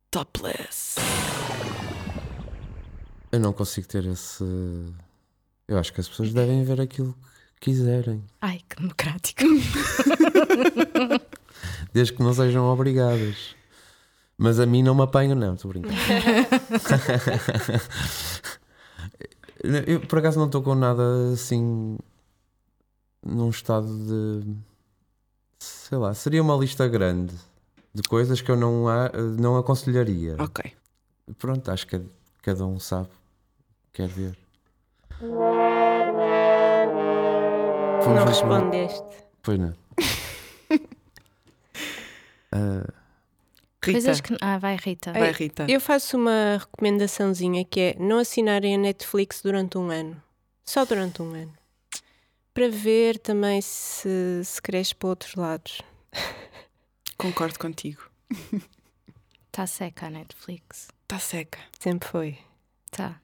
[0.10, 0.96] Topless.
[3.34, 4.44] Eu não consigo ter esse.
[5.68, 7.14] Eu acho que as pessoas devem ver aquilo
[7.60, 9.42] que quiserem, Ai, que democrático.
[11.94, 13.56] desde que não sejam obrigadas.
[14.38, 15.96] Mas a mim não me apanham, não, estou brincando.
[19.88, 21.98] Eu por acaso não estou com nada assim
[23.26, 24.56] num estado de
[25.58, 27.34] sei lá, seria uma lista grande
[27.94, 30.36] de coisas que eu não, a- não aconselharia.
[30.40, 30.74] Ok.
[31.38, 32.02] Pronto, acho que
[32.42, 33.08] cada um sabe,
[33.94, 34.38] quer ver.
[38.02, 39.04] Vamos Não respondeste.
[39.42, 39.74] Pois não.
[42.56, 42.86] Ah,
[43.84, 44.22] Rita.
[44.22, 44.38] Que.
[44.40, 45.12] Ah, vai, Rita.
[45.12, 45.66] Vai, Rita.
[45.68, 50.22] Eu faço uma recomendaçãozinha que é não assinarem a Netflix durante um ano.
[50.64, 51.52] Só durante um ano.
[52.54, 55.82] Para ver também se, se cresce para outros lados.
[57.18, 58.04] Concordo contigo.
[59.48, 60.90] Está seca a Netflix.
[61.02, 61.60] Está seca.
[61.80, 62.38] Sempre foi.
[62.92, 63.20] Tá.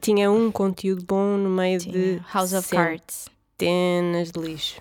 [0.00, 3.28] Tinha um conteúdo bom no meio de House of Cards.
[3.60, 4.80] centenas de lixo.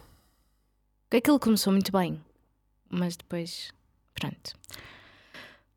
[1.11, 2.19] Aquilo começou muito bem,
[2.89, 3.71] mas depois.
[4.13, 4.53] Pronto.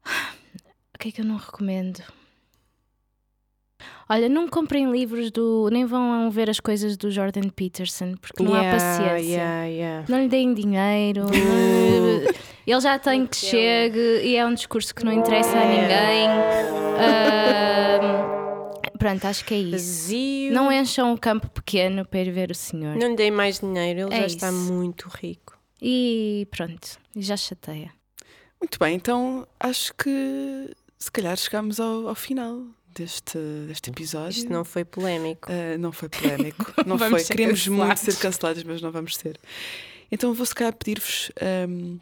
[0.95, 2.03] O que é que eu não recomendo?
[4.09, 5.69] Olha, não comprem livros do.
[5.71, 9.35] nem vão ver as coisas do Jordan Peterson, porque não há Yeah, paciência.
[9.37, 10.05] yeah, yeah.
[10.09, 11.27] Não lhe deem dinheiro.
[12.67, 16.29] Ele já tem que chegue e é um discurso que não interessa a ninguém.
[16.99, 17.76] Ahm,
[19.07, 19.71] pronto, acho que é isso.
[19.71, 20.53] Vazio.
[20.53, 22.97] Não encham o campo pequeno para ir ver o senhor.
[22.97, 24.73] Não lhe dei mais dinheiro, ele É já está isso.
[24.73, 25.57] muito rico.
[25.81, 27.93] E pronto, já chateia.
[28.61, 32.63] Muito bem, então acho que se calhar chegamos ao, ao final
[32.95, 33.39] deste,
[33.69, 34.31] deste episódio.
[34.39, 35.49] Isto não foi polémico.
[35.53, 36.73] Ah, não foi polémico.
[36.87, 37.21] Não foi.
[37.21, 38.03] ser Queríamos muito cancelados.
[38.15, 39.39] ser cancelados, mas não vamos ser.
[40.11, 41.99] Então vou se calhar pedir-vos, ahm,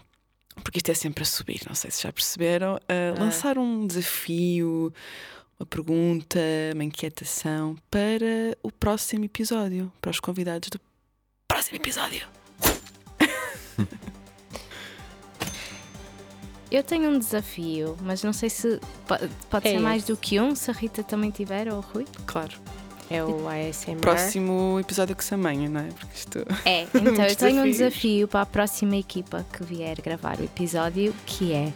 [0.63, 4.93] porque isto é sempre a subir, não sei se já perceberam, a lançar um desafio,
[5.59, 6.39] uma pergunta,
[6.75, 10.81] uma inquietação para o próximo episódio, para os convidados do
[11.49, 12.27] próximo episódio.
[16.71, 19.15] Eu tenho um desafio, mas não sei se po-
[19.49, 20.13] pode É ser mais esse.
[20.13, 22.05] do que um, se a Rita também tiver ou o Rui.
[22.27, 22.53] Claro.
[23.09, 24.01] É o ASMR.
[24.01, 25.89] Próximo episódio que se amanha, não é?
[25.89, 26.39] Porque isto.
[26.65, 30.45] É, então eu Muitos tenho um desafio para a próxima equipa que vier gravar o
[30.45, 31.73] episódio, que é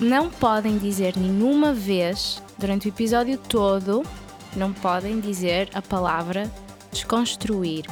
[0.00, 4.02] não podem dizer nenhuma vez durante o episódio todo,
[4.54, 6.50] não podem dizer a palavra
[6.96, 7.84] desconstruir.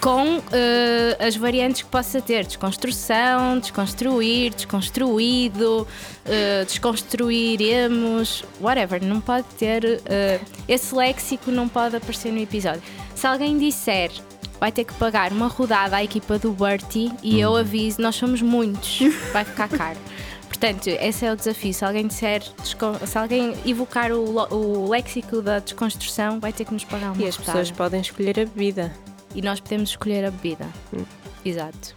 [0.00, 5.86] Com eh, as variantes que possa ter: desconstrução, desconstruir, desconstruído,
[6.24, 9.02] eh, desconstruiremos, whatever.
[9.02, 10.00] Não pode ter.
[10.06, 12.82] eh, esse léxico não pode aparecer no episódio.
[13.14, 14.10] Se alguém disser
[14.58, 18.40] vai ter que pagar uma rodada à equipa do Bertie e eu aviso, nós somos
[18.40, 19.00] muitos,
[19.32, 19.98] vai ficar caro.
[20.52, 21.72] Portanto, esse é o desafio.
[21.72, 26.84] Se alguém disser, se alguém evocar o, o léxico da desconstrução, vai ter que nos
[26.84, 28.92] pagar uma E as pessoas podem escolher a bebida.
[29.34, 30.68] E nós podemos escolher a bebida.
[30.92, 31.04] Hum.
[31.42, 31.94] Exato.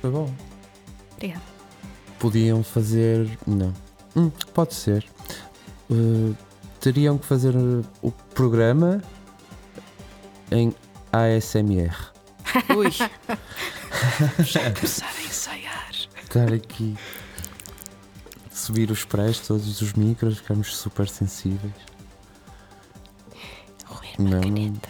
[0.00, 0.32] Foi bom.
[1.14, 1.42] Obrigada.
[2.20, 3.28] Podiam fazer.
[3.44, 3.74] Não.
[4.14, 5.04] Hum, pode ser.
[5.90, 6.34] Uh,
[6.80, 9.02] teriam que fazer uh, o programa
[10.52, 10.72] em
[11.12, 12.12] ASMR.
[12.76, 12.88] Ui!
[14.44, 15.90] Já começar a ensaiar.
[16.22, 16.96] Estar aqui.
[18.64, 21.74] Subir os prés, todos os micros, ficamos super sensíveis.
[23.84, 24.40] Roer Não, uma não.
[24.42, 24.88] caneta.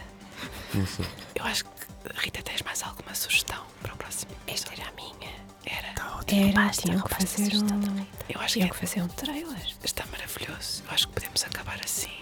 [0.75, 1.07] Não sei.
[1.35, 1.71] Eu acho que,
[2.15, 4.31] Rita, tens mais alguma sugestão para o próximo?
[4.47, 5.33] Esta era a minha.
[5.67, 5.89] Era.
[6.27, 9.67] Era, tinham que fazer um, Eu acho tinham que que fazer um trailer.
[9.85, 10.83] está maravilhoso.
[10.87, 12.13] Eu acho que podemos acabar assim.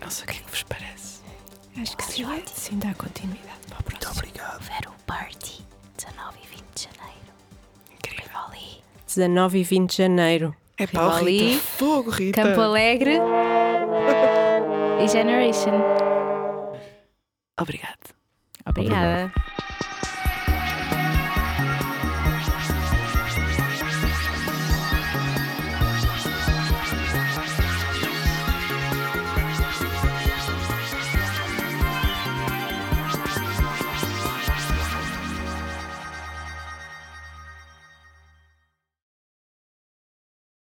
[0.00, 1.20] Não sei o que é que vos parece.
[1.80, 4.12] Acho que sim, sim dá continuidade para o próximo.
[4.12, 4.62] obrigado.
[4.62, 5.64] Ver o Party,
[5.98, 7.32] 19 e 20 de janeiro.
[7.92, 8.38] Incrível.
[8.48, 8.82] Ali.
[9.06, 10.56] 19 e 20 de janeiro.
[10.82, 11.62] É pá, Rivali, Rita.
[11.78, 12.42] Fogo, Rita.
[12.42, 13.16] Campo Alegre
[15.00, 15.80] e Generation.
[17.56, 18.12] Obrigado.
[18.66, 19.32] Obrigada.